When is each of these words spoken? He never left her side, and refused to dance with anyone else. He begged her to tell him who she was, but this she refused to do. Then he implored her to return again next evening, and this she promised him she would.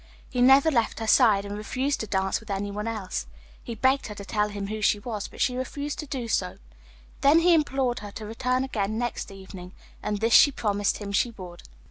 He 0.27 0.41
never 0.41 0.71
left 0.71 0.97
her 0.99 1.05
side, 1.05 1.45
and 1.45 1.55
refused 1.55 1.99
to 1.99 2.07
dance 2.07 2.39
with 2.39 2.49
anyone 2.49 2.87
else. 2.87 3.27
He 3.61 3.75
begged 3.75 4.07
her 4.07 4.15
to 4.15 4.25
tell 4.25 4.49
him 4.49 4.65
who 4.65 4.81
she 4.81 4.97
was, 4.97 5.27
but 5.27 5.33
this 5.37 5.43
she 5.43 5.55
refused 5.55 5.99
to 5.99 6.07
do. 6.07 6.27
Then 7.21 7.41
he 7.41 7.53
implored 7.53 7.99
her 7.99 8.09
to 8.13 8.25
return 8.25 8.63
again 8.63 8.97
next 8.97 9.29
evening, 9.29 9.73
and 10.01 10.17
this 10.17 10.33
she 10.33 10.51
promised 10.51 10.97
him 10.97 11.11
she 11.11 11.29
would. 11.29 11.61